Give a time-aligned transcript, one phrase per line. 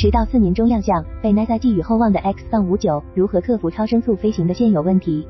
[0.00, 5.26] 迟到四年中亮相，被 NASA 寄予厚望的 X 杠59如何克服超声速飞行的现有问题？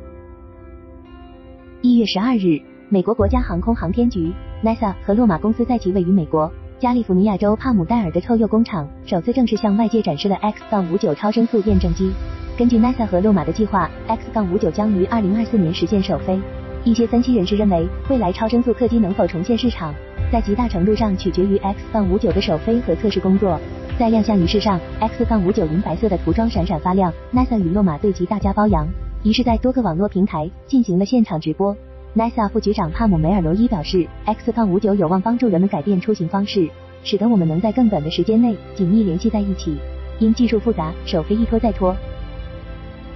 [1.80, 2.60] 一月十二日，
[2.90, 4.30] 美国国家航空航天局
[4.62, 12.12] NASA 和洛马公司在其位于美国加利福尼亚州帕姆代尔的臭鼬工厂，首次正式向外界展示了 X 杠59超声速验证机。
[12.58, 16.38] 根据 NASA 和洛马的计划，X 杠59将于二零二四年实现首飞。
[16.84, 19.94] 一些分析人士认为，未来超声速客机能否重现市场，
[20.30, 23.58] 在极大程度上取决于 X 杠59的首飞和测试工作。
[23.98, 28.86] 在亮相仪式上，X 杠59银白色的涂装闪闪发亮，NASA 与洛马对其大加褒扬。
[29.24, 31.76] 仪式在多个网络平台进行了现场直播。
[32.14, 36.68] NASA 副局长帕姆梅尔罗伊表示，X 杠59有望帮助人们改变出行方式，
[37.02, 39.76] 使得我们能在更短的时间内紧密联系在一起。
[40.20, 41.92] 因技术复杂，首飞一拖再拖。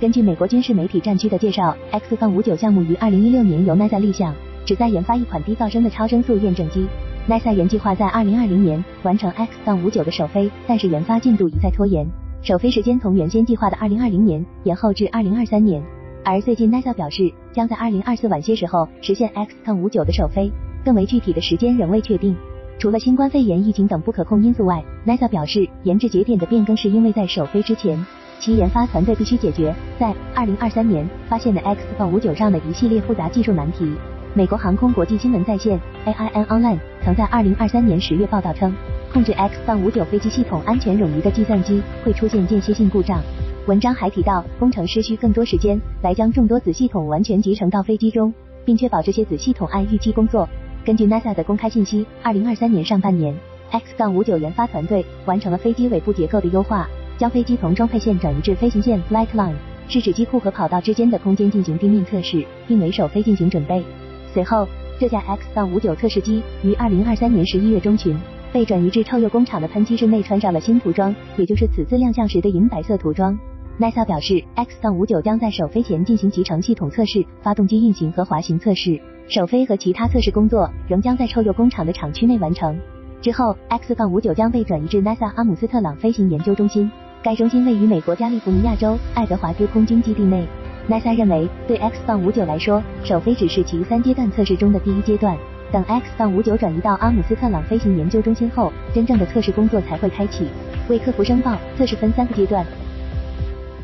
[0.01, 4.35] 根据美国军事媒体战区的介绍，X 杠59项目于2016年由 NASA 立项，
[4.67, 6.89] 旨在研发一款低噪声的超声速验证机。
[7.29, 12.05] NASA 原计划在二零二零年完成 X 杠59的首飞，但是研发进度一再拖延，
[12.43, 15.81] 首飞时间从原先计划的二零二零年延后至二零二三年。
[16.25, 20.51] 而最近 NASA 表示，将在二零二四晚些时候实现 X 杠59的首飞，
[20.85, 22.37] 更为具体的时间仍未确定。
[22.81, 28.05] 除了新冠肺炎疫情等不可控因素外，NASA 表示研制节点的变更是因为在首飞之前，
[28.41, 33.95] 其研发团队必须解决在二零二三年发现的 X 杠59上的一系列复杂技术难题。
[34.35, 38.73] 美国航空国际新闻在线 （AIN Online） 曾在二零二三年十月报道称，
[39.13, 43.21] 控制 X 杠59飞机系统安全冗余的计算机会出现间歇性故障。
[43.67, 48.33] 文章还提到，工程师需更多时间来将众多子系统完全集成到飞机中，
[48.65, 50.49] 并确保这些子系统按预期工作。
[50.83, 53.37] 根据 NASA 的公开信息，二零二三年上半年
[53.71, 59.53] ，X 杠59研发团队完成了飞机尾部结构的优化，将飞机从装配线转移至飞行线 （flight line），
[59.89, 63.85] 是指机库和跑道之间的空间进行地面测试，并为首飞进行准备。
[64.33, 64.67] 随后，
[64.99, 68.19] 这架 X 杠59测试机于二零二三年十一月中旬
[68.53, 73.39] 被转移至臭鼬工厂的喷漆室内，穿上了新涂装，也就是此次亮相时的银白色涂装。
[73.79, 79.01] NASA 表示 X 杠59将在首飞前进行集成系统测试、发动机运行和滑行测试。
[79.29, 82.79] 首飞和其他测试工作仍将在臭鼬工厂的厂区内完成。
[83.21, 86.91] 之后，X 杠59将被转移至 NASA 阿姆斯特朗飞行研究中心，
[87.23, 90.47] 该中心位于美国加利福尼亚州爱德华兹空军基地内。
[90.89, 95.37] NASA 认为，对 X-59 来说，首飞只是其三阶段测试中的第一阶段。
[95.71, 100.49] 等 X-59 转移到阿姆斯特朗飞行研究中心后，真正的测试工作才会开启。
[100.89, 102.67] 为克服声爆，测试分三个阶段。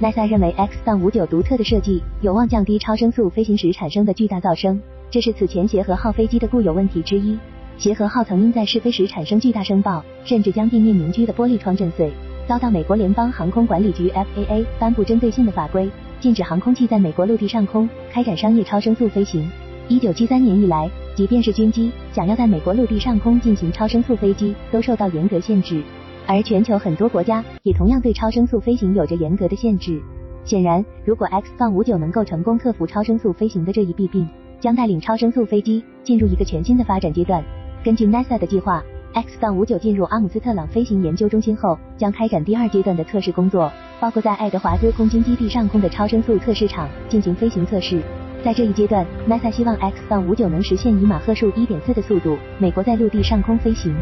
[0.00, 4.80] NASA 认为 X-59 独特的设计有望降低超声速飞行时产生的巨大噪声，
[5.10, 7.38] 这是此前协和号飞机的固有问题之一。
[7.78, 12.12] 协和号曾因在试飞时产生巨大声爆，甚至将地面凝居的玻璃窗震碎，
[12.48, 15.88] 遭到美国联邦航空管理局 FAA 颁布针对性的法规。
[16.20, 19.48] 禁止航空器在美国陆地上空开展商业超声速飞行。
[19.86, 25.80] 一九七三年以来，即便是军机想要在美国陆地上空进行超声速飞机，都受到严格限制。
[26.26, 30.00] 而全球很多国家也同样对超声速飞行有着严格的限制。
[30.44, 34.28] 显然，如果 X 杠59能够成功克服超声速飞行的这一弊病，
[34.60, 37.42] 将带领超声速飞机进入一个全新的发展阶段。
[37.84, 38.82] 根据 NASA 的计划。
[39.18, 43.68] X 杠59进入阿姆斯特朗飞行研究中心后，将开展第二阶段的测试工作，
[43.98, 48.00] 包括在爱德华兹空军基地上空的超声速测试场进行飞行测试。
[48.44, 53.92] 在这一阶段，NASA 希望 X 杠59能实现以马赫数1.4的速度，美国在陆地上空飞行。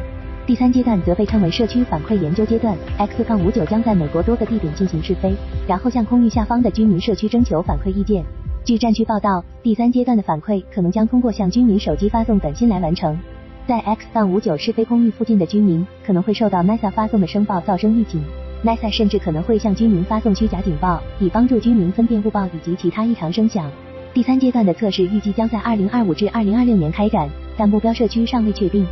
[0.46, 5.34] 第三阶段则被称为社区反馈研究阶段，X 杠59将在美国多个地点进行试飞，
[5.66, 8.22] 然后向空域下方的居民社区征求反馈意见。
[8.66, 13.18] 据战区报道，第三阶段的反馈可能将通过向居民手机发送短信来完成。
[13.66, 18.22] 在 X-59 试飞空域附近的居民可能会受到 NASA 发送的声爆噪声预警
[18.64, 23.68] ，NASA 甚至可能会向居民发送虚假警报，以帮助居民分辨误报以及其他异常声响。
[24.14, 28.86] 第三阶段的测试预计将在2025至2026年开展，但目标社区尚未确定。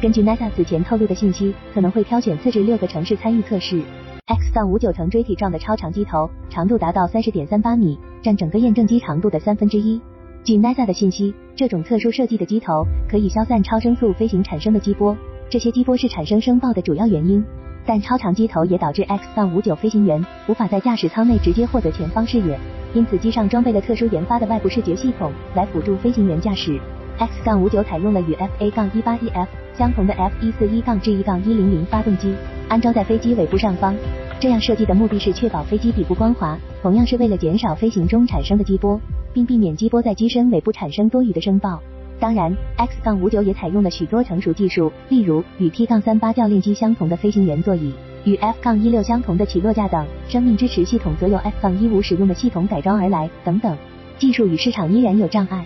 [0.00, 3.82] 根据 NASA 此前透露的信息，可能会挑选四至六个城市参与测试。
[4.26, 10.00] X-59 呈锥体状的超长机头，长度达到30.38米，占整个验证机长度的三分之一。
[10.42, 15.14] 据 NASA 的信息，这种特殊设计的机头可以消散超声速飞行产生的激波，
[15.50, 17.44] 这些激波是产生声爆的主要原因。
[17.84, 22.58] 但超长机头也导致 X-59 飞行员无法在驾驶舱内直接获得前方视野，
[22.94, 26.80] 因此机上装备了特殊研发的外部视觉系统来辅助飞行员驾驶。
[27.18, 32.34] X 杠59采用了与 FA-18EF 相同的 F141-G1-100 发动机，
[32.70, 33.94] 安装在飞机尾部上方。
[34.40, 38.98] 这样设计的目的是确保飞机底部光滑，同样是为了减少飞行中产生的激波。
[39.32, 41.80] 并避免机波在机身尾部产生多余的声爆。
[42.18, 47.94] 当然，X 杠59也采用了许多成熟技术，例如与 T 杠38教练机相同的飞行员座椅，
[48.24, 50.06] 与 F 杠16相同的起落架等。
[50.28, 53.74] 生命支持系统则由 F-15 使用的系统改装而来，等等。
[54.18, 55.64] 技术与市场依然有障碍。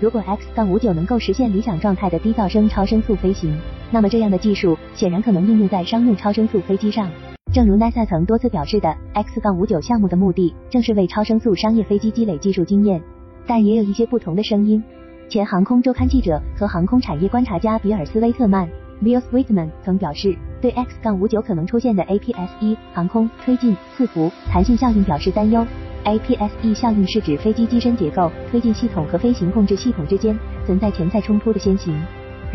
[0.00, 3.54] 如果 X 杠59能够实现理想状态的低噪声超声速飞行，
[3.90, 7.10] 那么这样的技术显然可能应用在商用超声速飞机上。
[7.56, 13.02] 正如 NASA 曾多次表示的，X-59 项目的目的正是为超声速商业飞机积累技术经验。
[13.46, 14.84] 但也有一些不同的声音。
[15.30, 18.68] 前航空周刊记者和航空产业观察家比尔斯威特曼
[19.02, 25.66] （Bill Sweetman） 曾表示，对 X-59 可能出现的 APS-E 航空推进伺服弹性效应表示担忧。
[26.04, 31.98] APS-E 效应是指飞机机身结构、推进系统和飞行控制系统之间存在潜在冲突的先行。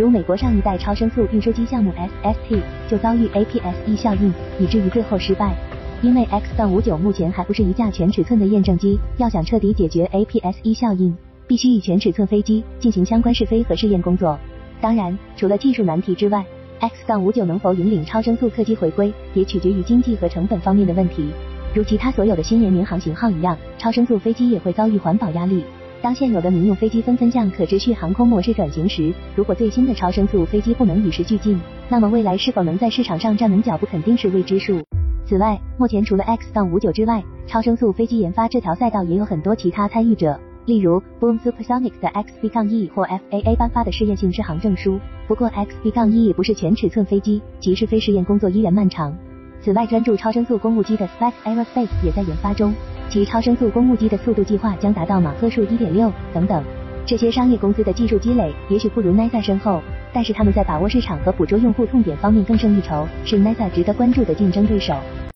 [0.01, 1.93] 如美国上一代超声速运输机项目
[2.23, 2.59] SST
[2.89, 5.53] 就遭遇 APS-E 效应，以至于最后失败。
[6.01, 11.15] 因为 X 杠59目前还不是一架全尺寸的验证机，要想彻底解决 APS-E 效应，
[11.45, 14.39] 必须以全尺寸飞机进行相关试飞和试验工作。
[14.81, 16.43] 当然，除了技术难题之外
[16.79, 21.29] X 杠59能否引领超声速客机回归，也取决于经济和成本方面的问题。
[21.75, 25.63] 如其他所有的新研民航型号一样，超声速飞机也会遭遇环保压力。
[26.01, 31.59] 当现有的民用飞机纷纷向可持续航空模式转型时，如果最新的超声速飞机不能与时俱进，
[31.89, 34.81] 那么未来是否能在市场上站稳脚步，肯定是未知数。
[35.25, 44.99] 此外，目前除了 X 杠59之外，超声速飞机研发这条赛道也有很多其他参与者，例如 Boom Supersonic 的 XB 杠 E 或 FAA 颁发的试验性适航证书。
[45.27, 49.15] 不过，XB-E 也不是全尺寸飞机，其试飞试验工作依然漫长。
[49.61, 52.73] 此外，专注超声速公务机的 Spex Aerospace 也在研发中，
[53.11, 56.63] 其超声速公务机的速度计划将达到马赫数一点六等等。
[57.05, 59.81] 这些商业公司的技术积累也许不如 NASA 深厚，
[60.13, 64.95] 但是他们在把握市场和捕捉用户痛点方面更胜一筹，是 NASA 值得关注的竞争对手。